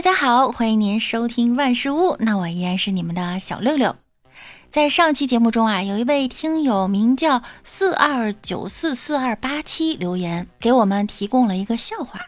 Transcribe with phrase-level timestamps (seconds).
[0.00, 3.96] 大家好，欢迎您收听万事屋，那我依然是你们的小六六。
[4.70, 12.18] 在上期节目中啊，有一位听友名叫四二九四四二八七留言，给我们提供了一个笑话：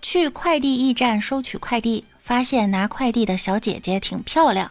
[0.00, 4.70] 去快递驿站收取快递，发现拿快递的小姐姐挺漂亮，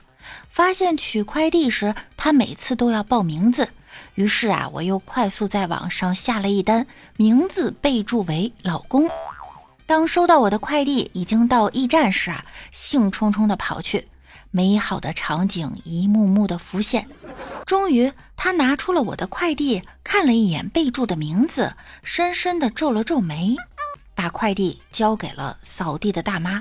[0.49, 3.67] 发现取快递时她每次都要报名字，
[4.13, 6.87] 于是啊，我又快速在网上下了一单，
[7.17, 9.09] 名字备注为老公。
[9.87, 14.07] 当收到我的快递已经到驿站时啊，兴冲冲地跑去，
[14.49, 17.07] 美好的场景一幕幕的浮现。
[17.67, 23.55] 终于，他拿出了我的快递，看了一眼备注的名字，深深地皱了皱眉，
[24.15, 26.59] 把快递交给了扫地的大妈。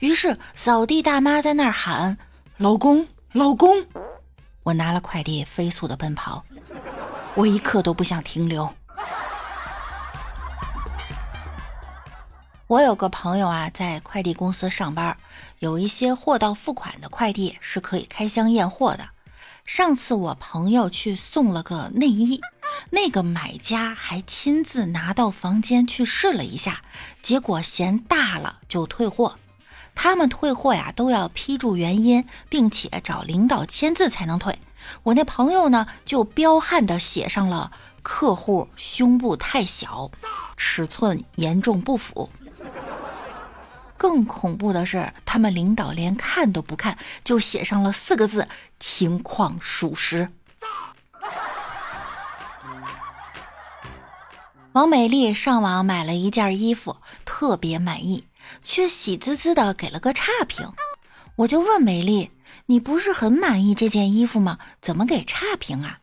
[0.00, 2.18] 于是，扫地大妈在那儿喊
[2.58, 3.86] ：“老公，老公！”
[4.64, 6.44] 我拿了快递，飞速地奔跑，
[7.34, 8.70] 我一刻都不想停留。
[12.70, 15.16] 我有个朋友啊，在快递公司上班，
[15.58, 19.08] 有一些货到付款的快递是可以开箱验货的。
[19.64, 22.40] 上次我朋友去送了个内衣，
[22.90, 26.82] 那个买家还亲自拿到房间去试了一下，
[27.20, 29.34] 结果嫌大了就退货。
[29.96, 34.56] 他们退货呀都要批注原因，并且找领导签字才能退。
[35.02, 40.12] 我那朋友呢就彪悍地写上了客户胸部太小，
[40.56, 42.30] 尺寸严重不符。
[44.00, 48.48] 更恐怖的是，他们领导连看都不看，就写上了四个字
[48.80, 50.30] ：“情况属实。”
[54.72, 58.24] 王美丽上网买了一件衣服，特别满意，
[58.62, 60.72] 却喜滋滋的给了个差评。
[61.36, 62.30] 我就问美丽
[62.66, 64.58] ：“你不是很满意这件衣服吗？
[64.80, 65.98] 怎么给差评啊？”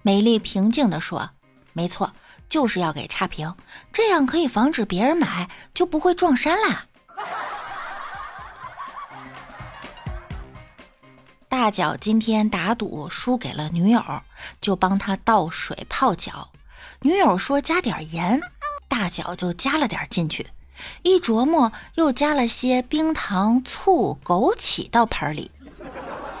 [0.00, 1.32] 美丽平静地说
[1.74, 2.14] ：“没错，
[2.48, 3.54] 就是要给差评，
[3.92, 6.86] 这样可以防止别人买，就不会撞衫啦。”
[11.48, 14.02] 大脚今天打赌输给了女友，
[14.60, 16.50] 就帮他倒水泡脚。
[17.00, 18.40] 女友说加点盐，
[18.88, 20.48] 大脚就加了点进去。
[21.02, 25.52] 一琢磨，又加了些冰糖、醋、枸杞到盆里。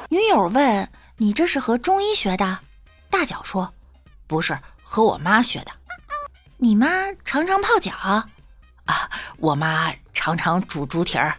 [0.08, 2.58] 女友问：“你这是和中医学的？”
[3.08, 3.72] 大脚说
[4.26, 5.70] ：“不是，和我妈学的。”
[6.58, 6.88] 你妈
[7.24, 7.92] 常常泡脚
[8.86, 9.10] 啊？
[9.38, 11.36] 我妈常常煮猪蹄儿。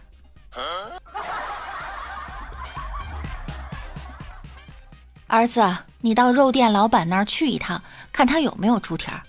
[5.26, 9.22] 儿子，你到肉店老板那儿去一趟，看他有没有猪蹄儿。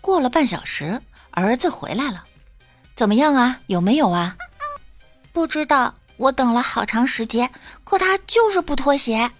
[0.00, 1.02] 过了半小时，
[1.32, 2.22] 儿子回来了，
[2.94, 3.58] 怎么样啊？
[3.66, 4.36] 有没有啊？
[5.32, 7.50] 不知道，我等了好长时间，
[7.82, 9.30] 可他就是不脱鞋。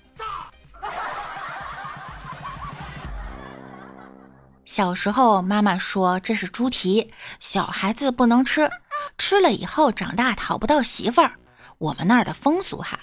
[4.77, 7.11] 小时候，妈妈说这是猪蹄，
[7.41, 8.71] 小孩子不能吃，
[9.17, 11.33] 吃了以后长大讨不到媳妇儿。
[11.79, 13.01] 我们那儿的风俗哈。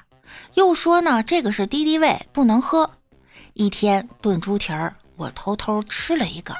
[0.53, 2.91] 又说呢，这个是敌敌畏，不能喝。
[3.53, 6.56] 一天炖猪蹄儿，我偷偷吃了一个，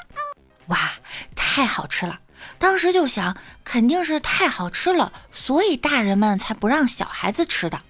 [0.66, 0.94] 哇，
[1.36, 2.18] 太好吃了！
[2.58, 7.80] 当时就想，肯定是太好吃了，所以大人们才不让小孩子吃的。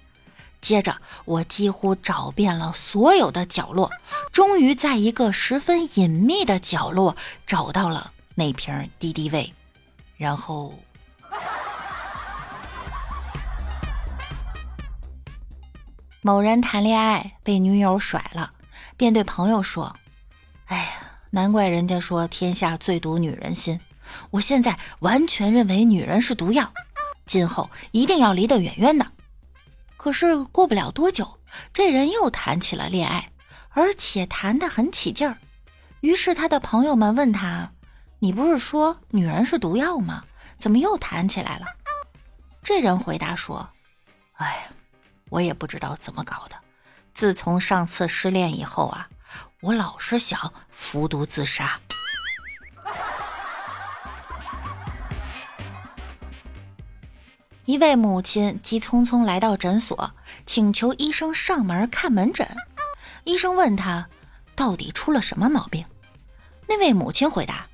[0.65, 0.95] 接着，
[1.25, 3.91] 我几乎找遍了所有的角落，
[4.31, 7.15] 终于在一个十分隐秘的角落
[7.45, 9.53] 找到了那瓶敌敌畏，
[10.17, 10.73] 然后。
[16.23, 18.53] 某人谈恋爱被女友甩了，
[18.97, 19.95] 便对朋友说
[20.65, 20.85] ：“哎呀，
[21.29, 23.79] 难怪人家说天下最毒女人心。
[24.31, 26.73] 我现在完全认为女人是毒药，
[27.27, 29.05] 今后一定要离得远远的。”
[30.05, 31.39] 可是过不了多久，
[31.73, 33.31] 这人又谈起了恋爱，
[33.69, 35.35] 而且谈得很起劲儿。
[36.01, 37.71] 于是他的朋友们问他
[38.21, 40.23] ：“你不是说女人是毒药吗？
[40.59, 41.65] 怎么又谈起来了？”
[42.61, 43.67] 这人回答说
[44.37, 44.71] ：“哎呀。”
[45.29, 46.55] 我也不知道怎么搞的，
[47.15, 49.09] 自从上次失恋以后啊，
[49.59, 51.79] 我老是想服毒自杀。
[57.65, 60.11] 一位母亲急匆匆来到诊所，
[60.45, 62.47] 请求医生上门看门诊。
[63.23, 64.07] 医生问他
[64.55, 65.83] 到底出了什么毛病？
[66.67, 67.65] 那位母亲回答：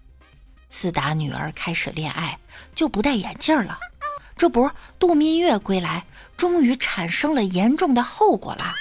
[0.70, 2.40] 自打女儿开始恋爱，
[2.74, 3.78] 就不戴眼镜了。
[4.38, 6.06] 这不，度蜜月归来，
[6.38, 8.74] 终于产生了严重的后果了。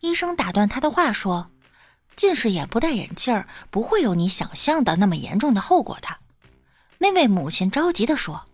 [0.00, 1.50] 医生打断他的话说
[2.16, 6.08] ：“近视眼不戴眼镜不会有你想象的那么严重的后果的。”
[6.98, 8.46] 那位母亲着急地说：“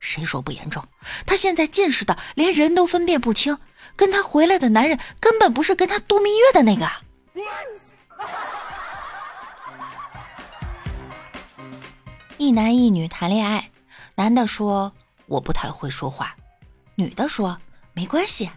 [0.00, 0.86] 谁说不严重？
[1.26, 3.58] 他现在近视的连人都分辨不清，
[3.96, 6.90] 跟他回来的男人根本不是跟他度蜜月的那个。
[12.38, 13.70] ”一男一女谈恋爱，
[14.16, 14.92] 男的说。
[15.28, 16.36] 我不太会说话，
[16.94, 17.58] 女的说
[17.94, 18.48] ：“没关系。”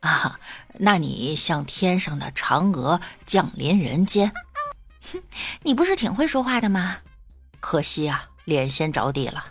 [0.00, 0.40] 啊，
[0.78, 4.32] 那你像天上的嫦娥降临人间。
[5.12, 5.22] 哼，
[5.62, 6.96] 你不是挺会说话的吗？
[7.60, 9.44] 可惜啊，脸先着地了。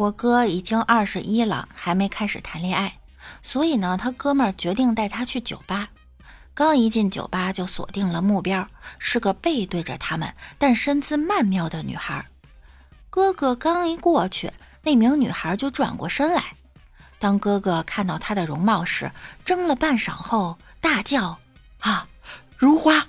[0.00, 3.00] 我哥已经二十一了，还没开始谈恋爱，
[3.42, 5.90] 所以呢，他哥们儿决定带他去酒吧。
[6.54, 8.66] 刚一进酒吧，就锁定了目标，
[8.98, 12.26] 是个背对着他们但身姿曼妙的女孩。
[13.10, 14.50] 哥哥刚一过去，
[14.84, 16.54] 那名女孩就转过身来。
[17.18, 19.12] 当哥哥看到她的容貌时，
[19.44, 21.38] 怔了半晌后大叫
[21.80, 22.08] ：“啊，
[22.56, 23.06] 如花！”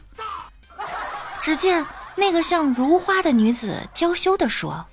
[1.41, 1.87] 只见
[2.17, 4.85] 那个像如花的女子娇羞地说。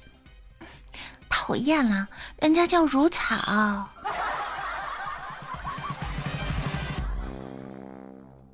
[1.41, 2.09] 讨厌了，
[2.41, 3.89] 人家叫如草。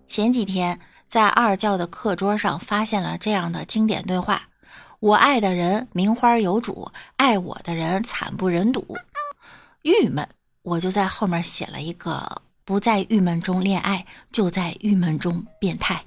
[0.07, 0.79] 前几天
[1.09, 4.43] 在二教的课桌上发现了这样的经典对话
[5.01, 8.99] ：“我爱的人名花有主，爱我的人惨不忍睹。”
[9.81, 10.29] 郁闷，
[10.61, 16.05] 我就在后面写了一个：“不在郁闷中恋爱，就在郁闷中变态。”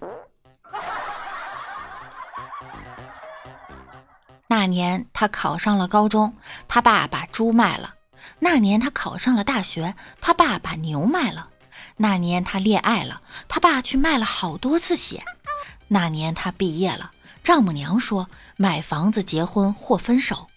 [4.58, 6.36] 那年他考上了高中，
[6.68, 7.94] 他爸把猪卖了；
[8.40, 11.50] 那年他考上了大学，他爸把牛卖了；
[11.98, 15.22] 那年他恋爱了，他爸去卖了好多次血；
[15.90, 17.12] 那年他毕业了，
[17.44, 20.48] 丈母娘说买房子、结婚或分手；